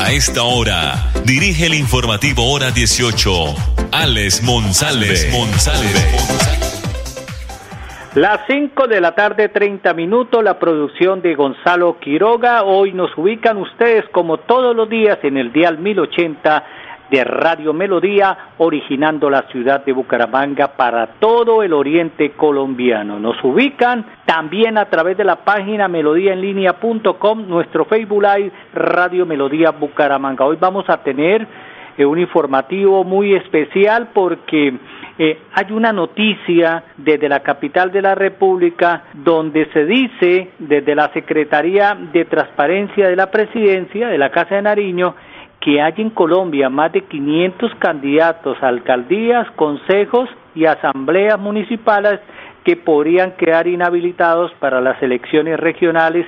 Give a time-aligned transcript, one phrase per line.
[0.00, 3.30] A esta hora, dirige el informativo Hora 18,
[3.90, 5.08] Alex Monsalve.
[8.14, 12.62] Las 5 de la tarde, 30 minutos, la producción de Gonzalo Quiroga.
[12.62, 16.64] Hoy nos ubican ustedes como todos los días en el Dial 1080
[17.10, 23.18] de Radio Melodía, originando la ciudad de Bucaramanga para todo el oriente colombiano.
[23.18, 30.44] Nos ubican también a través de la página melodíaenlínea.com, nuestro Facebook Live Radio Melodía Bucaramanga.
[30.44, 31.46] Hoy vamos a tener
[31.98, 34.72] eh, un informativo muy especial porque
[35.18, 41.12] eh, hay una noticia desde la capital de la República donde se dice desde la
[41.12, 45.16] Secretaría de Transparencia de la Presidencia de la Casa de Nariño
[45.68, 52.20] que hay en Colombia más de 500 candidatos a alcaldías, consejos y asambleas municipales
[52.64, 56.24] que podrían quedar inhabilitados para las elecciones regionales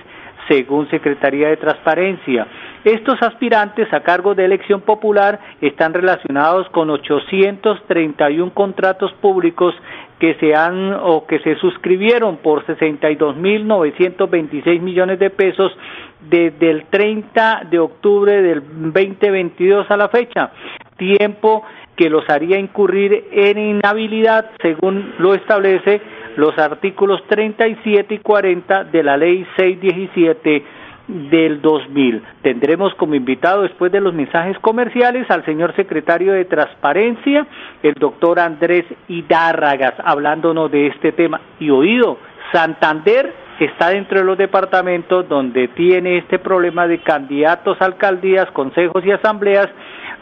[0.47, 2.47] según Secretaría de Transparencia.
[2.85, 9.75] Estos aspirantes a cargo de elección popular están relacionados con 831 contratos públicos
[10.21, 15.77] que se han o que se suscribieron por 62.926 millones de pesos
[16.21, 20.53] desde el 30 de octubre del 2022 a la fecha,
[20.99, 21.65] tiempo
[21.97, 26.03] que los haría incurrir en inhabilidad según lo establece
[26.37, 30.63] los artículos 37 y 40 de la ley 617
[31.09, 32.23] del 2000.
[32.43, 37.47] Tendremos como invitado después de los mensajes comerciales al señor secretario de Transparencia,
[37.83, 41.41] el doctor Andrés Hidárragas, hablándonos de este tema.
[41.59, 42.19] Y oído,
[42.53, 49.05] Santander está dentro de los departamentos donde tiene este problema de candidatos a alcaldías, consejos
[49.05, 49.69] y asambleas,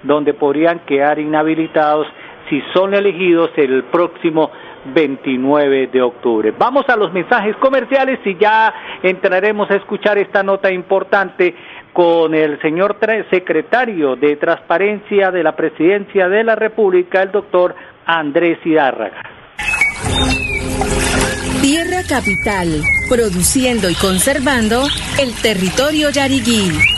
[0.03, 2.07] donde podrían quedar inhabilitados
[2.49, 4.51] si son elegidos el próximo
[4.87, 6.53] 29 de octubre.
[6.59, 8.73] Vamos a los mensajes comerciales y ya
[9.03, 11.55] entraremos a escuchar esta nota importante
[11.93, 12.99] con el señor
[13.31, 17.75] secretario de Transparencia de la Presidencia de la República, el doctor
[18.07, 19.23] Andrés Hidárraga.
[21.61, 24.85] Tierra Capital, produciendo y conservando
[25.21, 26.98] el territorio yariguí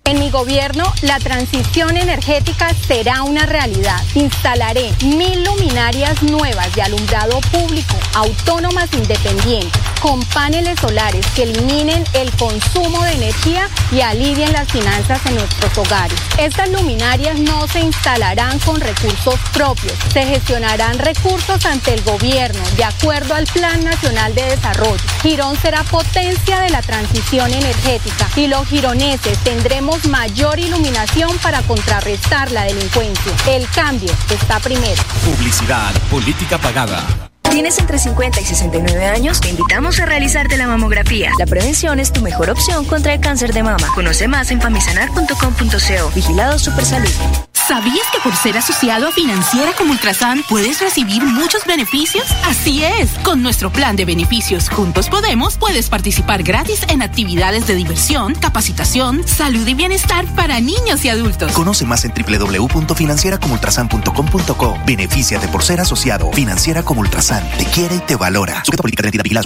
[0.11, 3.95] En mi gobierno, la transición energética será una realidad.
[4.13, 12.31] Instalaré mil luminarias nuevas de alumbrado público, autónomas independientes, con paneles solares que eliminen el
[12.31, 16.19] consumo de energía y alivien las finanzas en nuestros hogares.
[16.37, 22.83] Estas luminarias no se instalarán con recursos propios, se gestionarán recursos ante el gobierno de
[22.83, 25.03] acuerdo al Plan Nacional de Desarrollo.
[25.21, 32.51] Girón será potencia de la transición energética y los gironeses tendremos mayor iluminación para contrarrestar
[32.51, 33.33] la delincuencia.
[33.47, 35.01] El cambio está primero.
[35.25, 37.30] Publicidad, política pagada.
[37.51, 39.41] ¿Tienes entre 50 y 69 años?
[39.41, 41.31] Te invitamos a realizarte la mamografía.
[41.37, 43.87] La prevención es tu mejor opción contra el cáncer de mama.
[43.93, 46.11] Conoce más en famisanar.com.co.
[46.15, 47.50] Vigilado Supersalud.
[47.67, 52.25] ¿Sabías que por ser asociado a Financiera como Ultrasan puedes recibir muchos beneficios?
[52.45, 57.73] Así es, con nuestro plan de beneficios Juntos Podemos puedes participar gratis en actividades de
[57.75, 61.53] diversión, capacitación, salud y bienestar para niños y adultos.
[61.53, 64.77] Conoce más en www.financieracomultrasan.com.co.
[64.85, 66.31] Benefíciate por ser asociado.
[66.33, 68.63] Financiera como Ultrasan te quiere y te valora.
[68.65, 69.45] Sujeta política de identidad vigilada,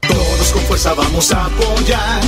[0.00, 2.20] Todos con fuerza vamos a apoyar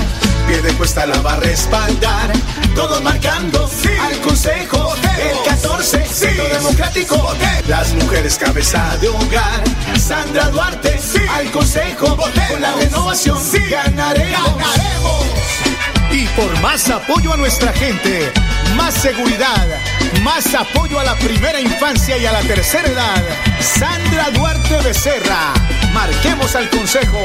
[0.49, 2.33] pie cuesta la va a respaldar.
[2.75, 3.69] Todos marcando
[4.01, 4.95] al consejo.
[5.19, 7.35] El 14, Centro Democrático.
[7.69, 9.63] Las mujeres cabeza de hogar.
[9.99, 10.99] Sandra Duarte
[11.35, 12.17] al consejo.
[12.17, 13.39] Con la renovación
[13.71, 14.57] ganaremos.
[14.57, 15.27] ganaremos.
[16.11, 18.33] Y por más apoyo a nuestra gente,
[18.77, 19.67] más seguridad,
[20.23, 23.23] más apoyo a la primera infancia y a la tercera edad.
[23.61, 25.53] Sandra Duarte Becerra.
[25.93, 27.21] Marquemos al Consejo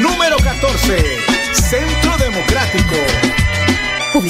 [0.00, 0.33] número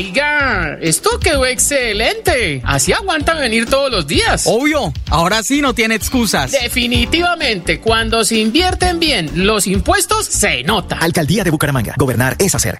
[0.00, 2.62] Oiga, esto quedó excelente.
[2.64, 4.44] Así aguanta venir todos los días.
[4.46, 6.52] Obvio, ahora sí no tiene excusas.
[6.52, 10.96] Definitivamente, cuando se invierten bien los impuestos, se nota.
[10.96, 11.92] Alcaldía de Bucaramanga.
[11.98, 12.78] Gobernar es hacer.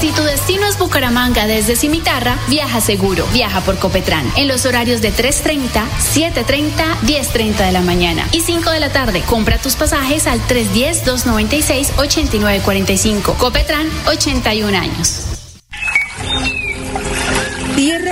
[0.00, 3.24] Si tu destino es Bucaramanga desde Cimitarra, viaja seguro.
[3.32, 5.60] Viaja por Copetrán en los horarios de 3.30,
[6.12, 6.72] 7.30,
[7.06, 9.22] 10.30 de la mañana y 5 de la tarde.
[9.22, 13.36] Compra tus pasajes al 310-296-8945.
[13.36, 15.28] Copetrán, 81 años.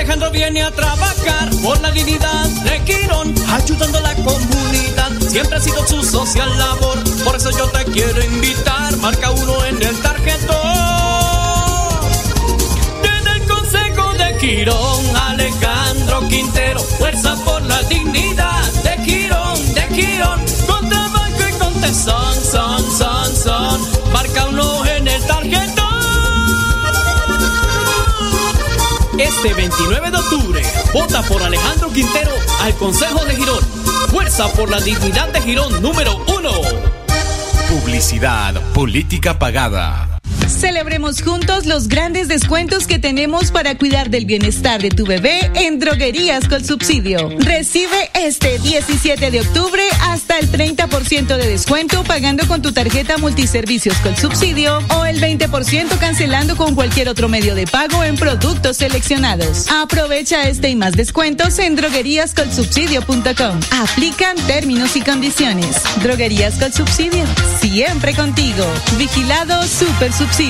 [0.00, 5.10] Alejandro viene a trabajar por la dignidad de Quirón, ayudando a la comunidad.
[5.28, 8.96] Siempre ha sido su social labor, por eso yo te quiero invitar.
[8.96, 10.56] Marca uno en el tarjetón.
[13.02, 20.40] Desde el Consejo de Quirón, Alejandro Quintero, fuerza por la dignidad de Quirón, de Quirón.
[20.66, 23.09] Con trabajo y con tesón, son, son,
[29.42, 33.64] Este 29 de octubre, vota por Alejandro Quintero al Consejo de Girón.
[34.10, 36.50] Fuerza por la dignidad de Girón número uno.
[37.70, 40.09] Publicidad, política pagada.
[40.60, 45.78] Celebremos juntos los grandes descuentos que tenemos para cuidar del bienestar de tu bebé en
[45.78, 47.30] Droguerías con Subsidio.
[47.38, 53.96] Recibe este 17 de octubre hasta el 30% de descuento pagando con tu tarjeta multiservicios
[53.98, 59.66] con subsidio o el 20% cancelando con cualquier otro medio de pago en productos seleccionados.
[59.70, 63.60] Aprovecha este y más descuentos en drogueríascolsubsidio.com.
[63.82, 65.82] Aplican términos y condiciones.
[66.02, 67.24] Droguerías con Subsidio.
[67.60, 68.66] Siempre contigo.
[68.98, 70.49] Vigilado Super Subsidio.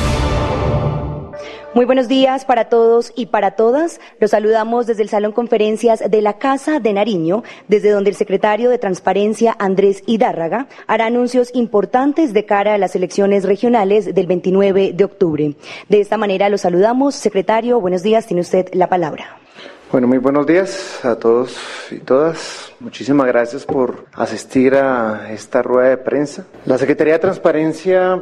[1.73, 4.01] Muy buenos días para todos y para todas.
[4.19, 8.69] Los saludamos desde el Salón Conferencias de la Casa de Nariño, desde donde el secretario
[8.69, 14.91] de Transparencia, Andrés Hidárraga, hará anuncios importantes de cara a las elecciones regionales del 29
[14.93, 15.55] de octubre.
[15.87, 17.15] De esta manera los saludamos.
[17.15, 18.27] Secretario, buenos días.
[18.27, 19.37] Tiene usted la palabra.
[19.93, 21.57] Bueno, muy buenos días a todos
[21.89, 22.73] y todas.
[22.81, 26.45] Muchísimas gracias por asistir a esta rueda de prensa.
[26.65, 28.21] La Secretaría de Transparencia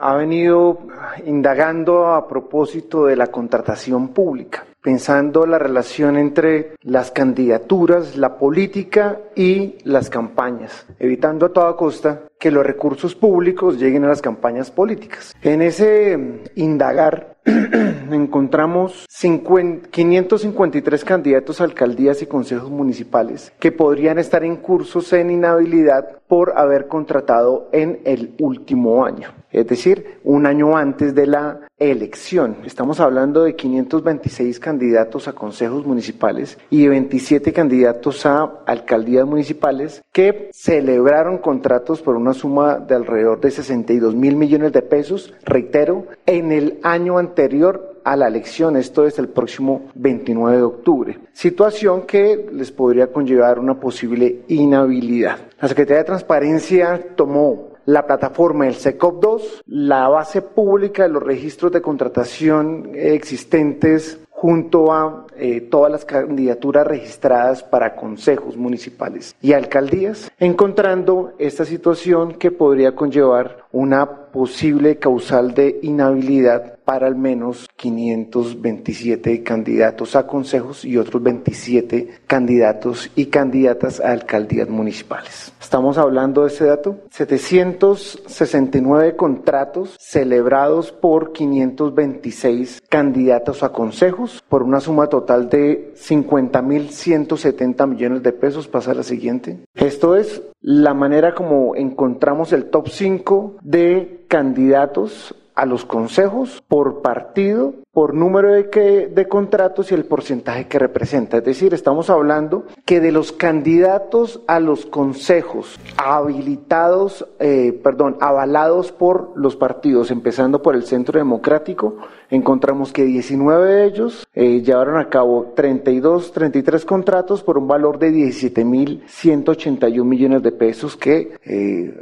[0.00, 0.78] ha venido
[1.26, 9.18] indagando a propósito de la contratación pública, pensando la relación entre las candidaturas, la política
[9.34, 14.70] y las campañas, evitando a toda costa que los recursos públicos lleguen a las campañas
[14.70, 15.34] políticas.
[15.42, 17.36] En ese indagar
[18.10, 25.30] encontramos 50, 553 candidatos a alcaldías y consejos municipales que podrían estar en cursos en
[25.30, 31.60] inhabilidad por haber contratado en el último año, es decir, un año antes de la
[31.78, 32.56] elección.
[32.66, 40.50] Estamos hablando de 526 candidatos a consejos municipales y 27 candidatos a alcaldías municipales que
[40.52, 46.06] celebraron contratos por una una suma de alrededor de 62 mil millones de pesos, reitero,
[46.26, 52.02] en el año anterior a la elección, esto es el próximo 29 de octubre, situación
[52.02, 55.38] que les podría conllevar una posible inhabilidad.
[55.58, 61.72] La Secretaría de Transparencia tomó la plataforma del SECOP2, la base pública de los registros
[61.72, 70.30] de contratación existentes junto a eh, todas las candidaturas registradas para consejos municipales y alcaldías,
[70.38, 79.42] encontrando esta situación que podría conllevar una posible causal de inhabilidad para al menos 527
[79.42, 85.52] candidatos a consejos y otros 27 candidatos y candidatas a alcaldías municipales.
[85.60, 86.96] Estamos hablando de ese dato.
[87.10, 98.22] 769 contratos celebrados por 526 candidatos a consejos por una suma total de 50.170 millones
[98.22, 98.66] de pesos.
[98.66, 99.58] Pasa a la siguiente.
[99.74, 107.02] Esto es la manera como encontramos el top 5 de candidatos a los consejos por
[107.02, 111.38] partido, por número de, que, de contratos y el porcentaje que representa.
[111.38, 118.92] Es decir, estamos hablando que de los candidatos a los consejos habilitados, eh, perdón, avalados
[118.92, 121.96] por los partidos, empezando por el Centro Democrático,
[122.30, 127.98] encontramos que 19 de ellos eh, llevaron a cabo 32, 33 contratos por un valor
[127.98, 131.98] de 17.181 millones de pesos que eh,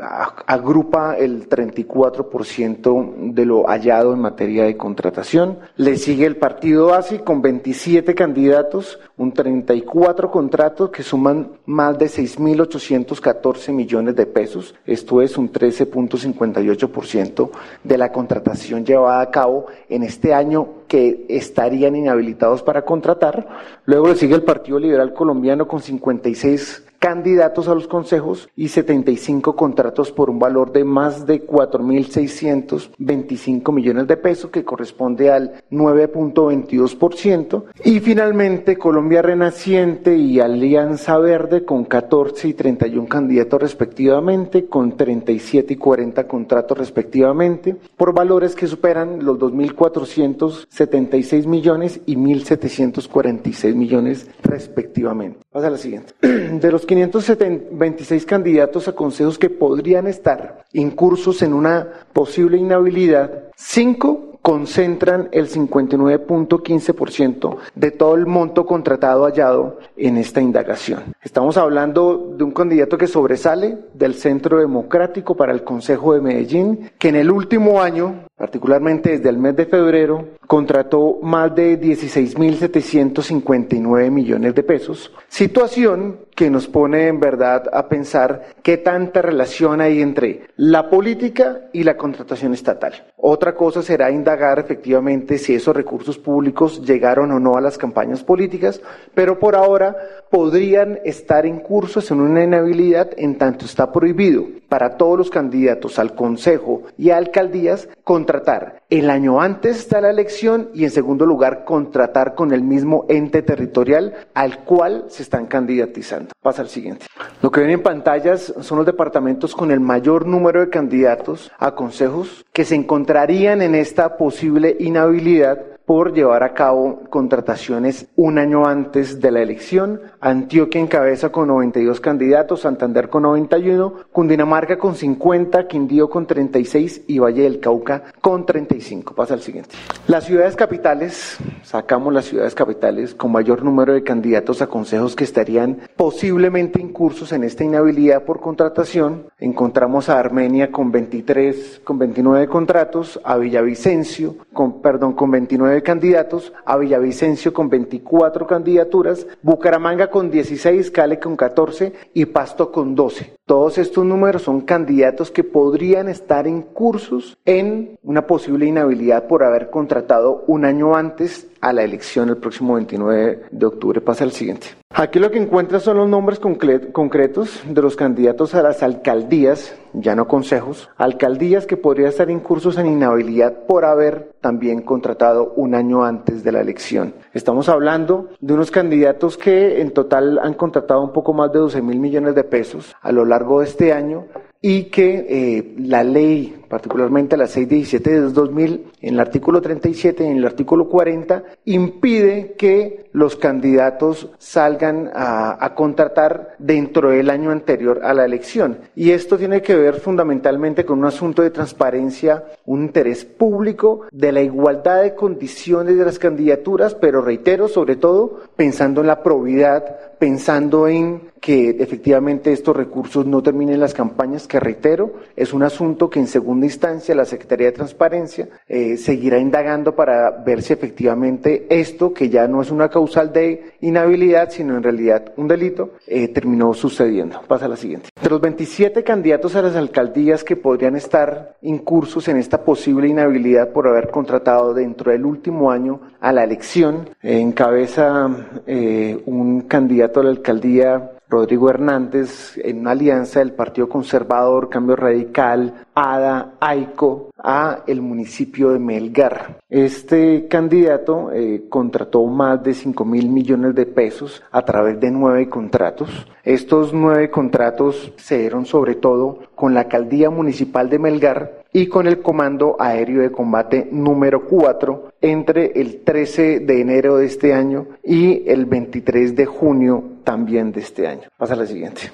[0.47, 5.59] agrupa el 34% de lo hallado en materia de contratación.
[5.87, 12.07] Le sigue el partido ASI con 27 candidatos, un 34 contratos que suman más de
[12.07, 14.75] 6.814 millones de pesos.
[14.85, 17.51] Esto es un 13.58%
[17.85, 23.47] de la contratación llevada a cabo en este año que estarían inhabilitados para contratar.
[23.85, 29.55] Luego le sigue el Partido Liberal Colombiano con 56 candidatos a los consejos y 75
[29.55, 37.63] contratos por un valor de más de 4.625 millones de pesos, que corresponde al 9.22%.
[37.85, 45.75] Y finalmente Colombia Renaciente y Alianza Verde con 14 y 31 candidatos respectivamente, con 37
[45.75, 55.46] y 40 contratos respectivamente, por valores que superan los 2.476 millones y 1.746 millones respectivamente.
[55.57, 56.13] Pasa a la siguiente.
[56.21, 64.37] De los 526 candidatos a consejos que podrían estar incursos en una posible inhabilidad, cinco
[64.47, 71.17] concentran el 59.15% de todo el monto contratado hallado en esta indagación.
[71.21, 76.93] Estamos hablando de un candidato que sobresale del Centro Democrático para el Consejo de Medellín,
[76.97, 84.11] que en el último año, particularmente desde el mes de febrero, contrató más de 16.759
[84.11, 90.03] millones de pesos, situación que nos pone en verdad a pensar qué tanta relación hay
[90.03, 93.07] entre la política y la contratación estatal.
[93.17, 98.23] Otra cosa será indagar efectivamente si esos recursos públicos llegaron o no a las campañas
[98.23, 98.83] políticas,
[99.15, 99.97] pero por ahora
[100.31, 105.99] podrían estar en cursos en una inhabilidad en tanto está prohibido para todos los candidatos
[105.99, 107.89] al Consejo y alcaldías
[108.27, 113.07] contratar el año antes de la elección y en segundo lugar contratar con el mismo
[113.09, 116.33] ente territorial al cual se están candidatizando.
[116.43, 117.07] Pasa al siguiente.
[117.41, 121.77] Lo que ven en pantallas son los departamentos con el mayor número de candidatos a
[121.77, 128.67] consejos que se encontrarían en esta posible inhabilidad por llevar a cabo contrataciones un año
[128.67, 130.01] antes de la elección.
[130.27, 137.21] Antioquia encabeza con 92 candidatos, Santander con 91, Cundinamarca con 50, Quindío con 36 y
[137.21, 139.15] Valle del Cauca con 35.
[139.15, 139.77] Pasa al siguiente.
[140.09, 145.23] Las ciudades capitales, sacamos las ciudades capitales con mayor número de candidatos a consejos que
[145.23, 149.27] estarían posiblemente incursos en esta inhabilidad por contratación.
[149.39, 156.53] Encontramos a Armenia con 23, con 29 contratos, a Villavicencio con, perdón, con 29 candidatos,
[156.65, 163.36] a Villavicencio con 24 candidaturas, Bucaramanga con 16, Cali con 14 y Pasto con 12.
[163.49, 169.45] Todos estos números son candidatos que podrían estar en cursos en una posible inhabilidad por
[169.45, 174.01] haber contratado un año antes a la elección el próximo 29 de octubre.
[174.01, 174.69] Pasa al siguiente.
[174.91, 180.15] Aquí lo que encuentras son los nombres concretos de los candidatos a las alcaldías, ya
[180.15, 185.75] no consejos, alcaldías que podrían estar en cursos en inhabilidad por haber también contratado un
[185.75, 187.15] año antes de la elección.
[187.35, 191.83] Estamos hablando de unos candidatos que en total han contratado un poco más de 12
[191.83, 194.25] mil millones de pesos a lo largo de este año
[194.61, 200.27] y que eh, la ley particularmente la 617 de 2000, en el artículo 37 y
[200.27, 207.51] en el artículo 40, impide que los candidatos salgan a, a contratar dentro del año
[207.51, 208.79] anterior a la elección.
[208.95, 214.33] Y esto tiene que ver fundamentalmente con un asunto de transparencia, un interés público de
[214.33, 220.16] la igualdad de condiciones de las candidaturas, pero reitero, sobre todo pensando en la probidad,
[220.19, 226.11] pensando en que efectivamente estos recursos no terminen las campañas, que reitero, es un asunto
[226.11, 231.67] que en segunda instancia la Secretaría de Transparencia eh, seguirá indagando para ver si efectivamente
[231.69, 236.29] esto, que ya no es una causal de inhabilidad, sino en realidad un delito, eh,
[236.29, 237.41] terminó sucediendo.
[237.47, 238.09] Pasa a la siguiente.
[238.21, 243.71] De los 27 candidatos a las alcaldías que podrían estar incursos en esta posible inhabilidad
[243.71, 248.29] por haber contratado dentro del último año a la elección, encabeza
[248.67, 254.95] eh, un candidato a la alcaldía Rodrigo Hernández en una alianza del Partido Conservador, Cambio
[254.95, 259.59] Radical, ADA, AICO, a el municipio de Melgar.
[259.69, 265.49] Este candidato eh, contrató más de 5 mil millones de pesos a través de nueve
[265.49, 266.27] contratos.
[266.45, 272.07] Estos nueve contratos se dieron sobre todo con la alcaldía municipal de Melgar y con
[272.07, 277.89] el Comando Aéreo de Combate número 4 entre el 13 de enero de este año
[278.03, 281.29] y el 23 de junio también de este año.
[281.37, 282.11] Pasa a la siguiente.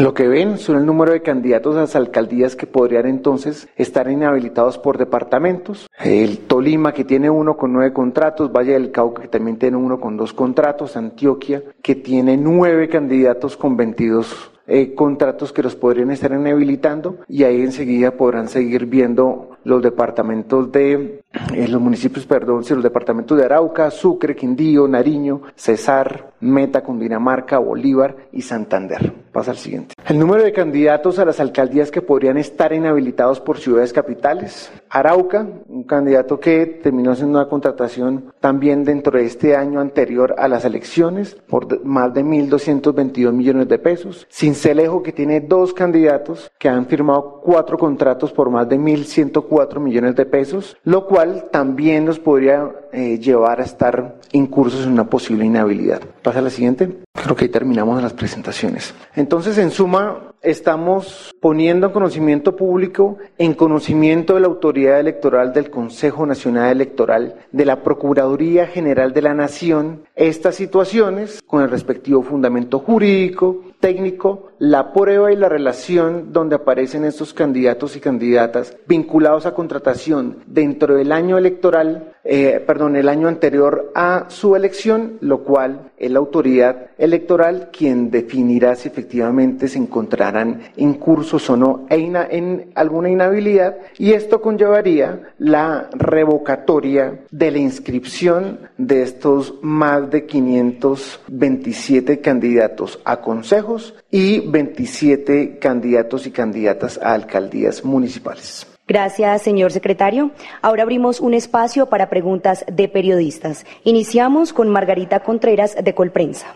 [0.00, 4.10] Lo que ven son el número de candidatos a las alcaldías que podrían entonces estar
[4.10, 5.88] inhabilitados por departamentos.
[6.02, 10.00] El Tolima que tiene uno con nueve contratos, Valle del Cauca que también tiene uno
[10.00, 16.10] con dos contratos, Antioquia que tiene nueve candidatos con 22 eh, contratos que los podrían
[16.10, 21.22] estar inhabilitando y ahí enseguida podrán seguir viendo los departamentos de
[21.54, 27.58] eh, los municipios, perdón, sí, los departamentos de Arauca, Sucre, Quindío, Nariño, Cesar, Meta, Cundinamarca,
[27.58, 29.12] Bolívar y Santander.
[29.32, 29.94] Pasa al siguiente.
[30.06, 34.70] El número de candidatos a las alcaldías que podrían estar inhabilitados por ciudades capitales.
[34.88, 40.46] Arauca, un candidato que terminó haciendo una contratación también dentro de este año anterior a
[40.46, 44.28] las elecciones por más de 1.222 millones de pesos.
[44.30, 50.14] Cincelejo, que tiene dos candidatos que han firmado cuatro contratos por más de 1.104 millones
[50.14, 55.44] de pesos, lo cual también nos podría eh, llevar a estar incursos en una posible
[55.44, 56.00] inhabilidad.
[56.22, 56.90] Pasa a la siguiente.
[57.12, 58.94] Creo que ahí terminamos las presentaciones.
[59.14, 65.70] Entonces, en suma, estamos poniendo en conocimiento público, en conocimiento de la autoridad electoral del
[65.70, 72.22] Consejo Nacional Electoral, de la Procuraduría General de la Nación, estas situaciones con el respectivo
[72.22, 79.44] fundamento jurídico, técnico, la prueba y la relación donde aparecen estos candidatos y candidatas vinculados
[79.44, 85.44] a contratación dentro del año electoral, eh, perdón, el año anterior a su elección, lo
[85.44, 92.70] cual es la autoridad electoral quien definirá si efectivamente se encontrarán incursos o no en
[92.74, 93.76] alguna inhabilidad.
[93.98, 103.20] Y esto conllevaría la revocatoria de la inscripción de estos más de 527 candidatos a
[103.20, 103.73] consejos
[104.10, 108.66] y 27 candidatos y candidatas a alcaldías municipales.
[108.86, 110.30] Gracias, señor secretario.
[110.60, 113.64] Ahora abrimos un espacio para preguntas de periodistas.
[113.82, 116.54] Iniciamos con Margarita Contreras de Colprensa.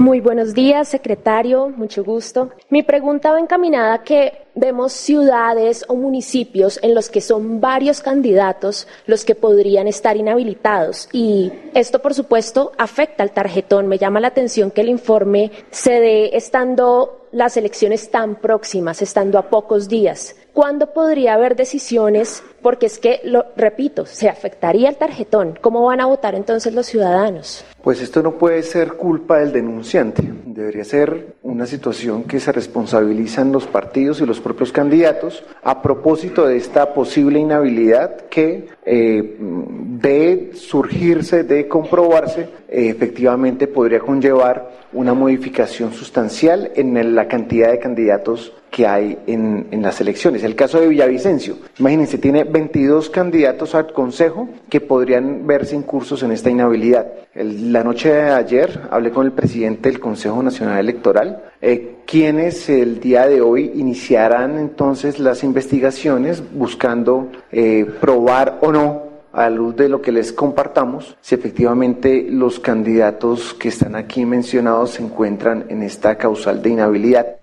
[0.00, 2.50] Muy buenos días, secretario, mucho gusto.
[2.70, 8.00] Mi pregunta va encaminada a que vemos ciudades o municipios en los que son varios
[8.00, 13.86] candidatos los que podrían estar inhabilitados y esto, por supuesto, afecta al tarjetón.
[13.86, 19.38] Me llama la atención que el informe se dé estando las elecciones tan próximas, estando
[19.38, 20.34] a pocos días.
[20.52, 22.42] ¿Cuándo podría haber decisiones?
[22.60, 25.56] Porque es que, lo repito, se afectaría el tarjetón.
[25.60, 27.64] ¿Cómo van a votar entonces los ciudadanos?
[27.82, 30.22] Pues esto no puede ser culpa del denunciante.
[30.60, 36.46] Debería ser una situación que se responsabilizan los partidos y los propios candidatos a propósito
[36.46, 45.94] de esta posible inhabilidad que eh, de surgirse, de comprobarse, efectivamente podría conllevar una modificación
[45.94, 50.44] sustancial en la cantidad de candidatos que hay en, las elecciones.
[50.44, 56.32] El caso de Villavicencio, imagínense, tiene 22 candidatos al Consejo que podrían verse incursos en
[56.32, 57.06] esta inhabilidad.
[57.34, 63.00] la noche de ayer hablé con el presidente del Consejo Nacional Electoral, eh, quienes el
[63.00, 69.76] día de hoy iniciarán entonces las investigaciones buscando eh, probar o no a la luz
[69.76, 75.66] de lo que les compartamos, si efectivamente los candidatos que están aquí mencionados se encuentran
[75.68, 77.39] en esta causal de inhabilidad.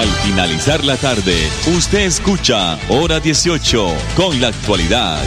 [0.00, 5.22] Al finalizar la tarde, usted escucha Hora 18 con la actualidad.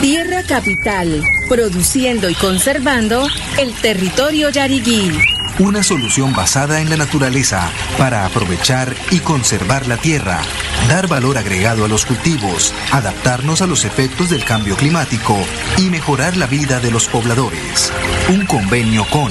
[0.00, 3.26] Tierra Capital, produciendo y conservando
[3.58, 5.12] el territorio yariguí
[5.60, 10.40] una solución basada en la naturaleza para aprovechar y conservar la tierra,
[10.88, 15.36] dar valor agregado a los cultivos, adaptarnos a los efectos del cambio climático
[15.76, 17.92] y mejorar la vida de los pobladores.
[18.30, 19.30] Un convenio con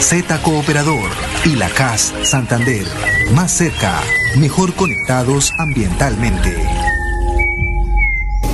[0.00, 1.10] Z Cooperador
[1.44, 2.86] y la CAS Santander.
[3.34, 4.00] Más cerca,
[4.36, 6.56] mejor conectados ambientalmente.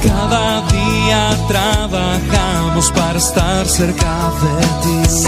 [0.03, 5.19] Cada día trabajamos para estar cerca de ti.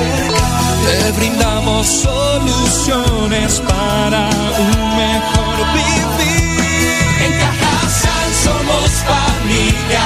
[0.85, 4.29] Te brindamos soluciones para
[4.59, 6.99] un mejor vivir.
[7.25, 10.05] En Cajasal somos familia,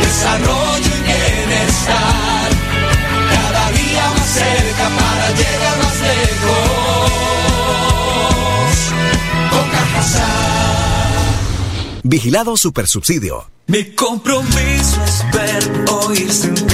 [0.00, 2.27] desarrollo y bienestar.
[5.38, 6.68] Para llegar más lejos.
[9.72, 10.22] Cajasal.
[12.02, 13.50] Vigilado Supersubsidio.
[13.66, 16.67] Mi compromiso es ver, oír, sentir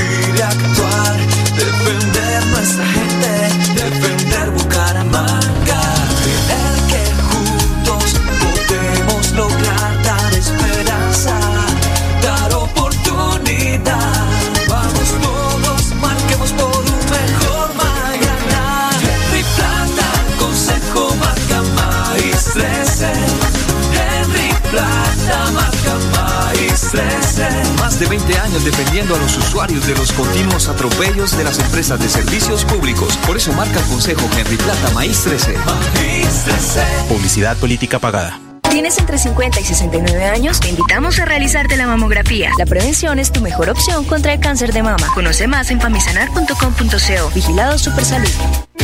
[28.65, 33.17] defendiendo a los usuarios de los continuos atropellos de las empresas de servicios públicos.
[33.27, 35.55] Por eso marca el Consejo Henry Plata Maíz 13.
[35.95, 36.83] Maíz 13.
[37.09, 38.41] Publicidad política pagada.
[38.71, 40.59] ¿Tienes entre 50 y 69 años?
[40.59, 42.51] Te invitamos a realizarte la mamografía.
[42.59, 45.07] La prevención es tu mejor opción contra el cáncer de mama.
[45.15, 47.31] Conoce más en famisanar.com.co.
[47.33, 48.29] Vigilado Supersalud.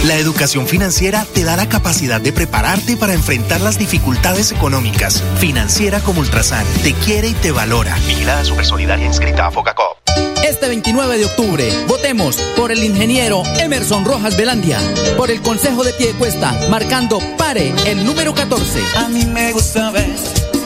[0.05, 5.23] La educación financiera te da la capacidad de prepararte para enfrentar las dificultades económicas.
[5.39, 7.95] Financiera como Ultrasan te quiere y te valora.
[8.07, 9.99] Vigilada Supersolidaria inscrita a Focacop.
[10.43, 14.79] Este 29 de octubre, votemos por el ingeniero Emerson Rojas Velandia,
[15.19, 18.81] por el Consejo de Piedecuesta, marcando pare el número 14.
[18.97, 20.09] A mí me gusta ver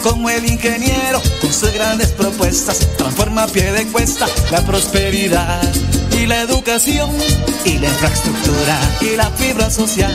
[0.04, 5.60] cómo el ingeniero, con sus grandes propuestas, transforma a pie de cuesta la prosperidad
[6.24, 7.10] y la educación
[7.66, 10.10] y la infraestructura y la fibra social.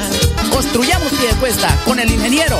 [0.51, 2.59] Construyamos Piedecuesta con el ingeniero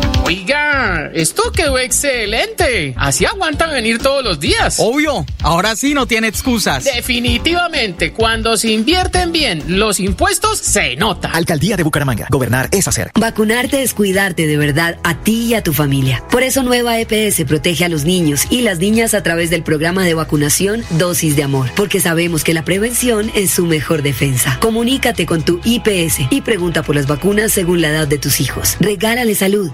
[0.31, 2.93] Oiga, esto quedó excelente.
[2.95, 4.77] Así aguantan venir todos los días.
[4.79, 6.85] Obvio, ahora sí no tiene excusas.
[6.85, 11.31] Definitivamente, cuando se invierten bien los impuestos, se nota.
[11.33, 12.27] Alcaldía de Bucaramanga.
[12.29, 13.11] Gobernar es hacer.
[13.19, 16.23] Vacunarte es cuidarte de verdad a ti y a tu familia.
[16.31, 20.05] Por eso Nueva EPS protege a los niños y las niñas a través del programa
[20.05, 24.59] de vacunación Dosis de Amor, porque sabemos que la prevención es su mejor defensa.
[24.61, 28.77] Comunícate con tu IPS y pregunta por las vacunas según la edad de tus hijos.
[28.79, 29.73] Regálale salud,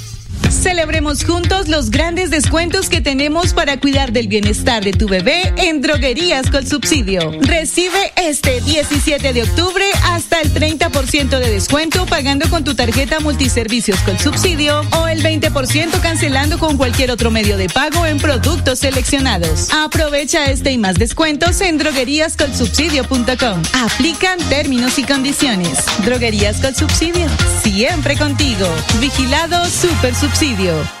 [0.61, 5.81] Celebremos juntos los grandes descuentos que tenemos para cuidar del bienestar de tu bebé en
[5.81, 7.31] Droguerías con Subsidio.
[7.41, 13.99] Recibe este 17 de octubre hasta el 30% de descuento pagando con tu tarjeta multiservicios
[14.01, 19.69] con subsidio o el 20% cancelando con cualquier otro medio de pago en productos seleccionados.
[19.73, 23.63] Aprovecha este y más descuentos en drogueríascolsubsidio.com.
[23.73, 25.79] Aplican términos y condiciones.
[26.05, 27.25] Droguerías con Subsidio.
[27.63, 28.65] Siempre contigo.
[28.99, 31.00] Vigilado Super Subsidio.